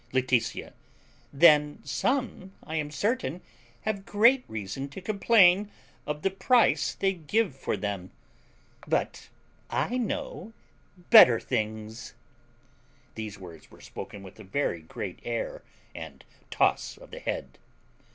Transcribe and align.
Laetitia. 0.13 0.73
Then 1.31 1.79
some, 1.83 2.53
I 2.63 2.75
am 2.77 2.89
certain, 2.89 3.41
have 3.81 4.03
great 4.03 4.43
reason 4.47 4.89
to 4.89 4.99
complain 4.99 5.69
of 6.07 6.23
the 6.23 6.31
price 6.31 6.95
they 6.95 7.13
give 7.13 7.55
for 7.55 7.77
them. 7.77 8.09
But 8.87 9.29
I 9.69 9.97
know 9.99 10.53
better 11.11 11.39
things. 11.39 12.15
(These 13.13 13.37
words 13.37 13.69
were 13.69 13.79
spoken 13.79 14.23
with 14.23 14.39
a 14.39 14.43
very 14.43 14.81
great 14.81 15.19
air, 15.23 15.61
and 15.93 16.25
toss 16.49 16.97
of 16.97 17.11
the 17.11 17.19
head.) 17.19 17.59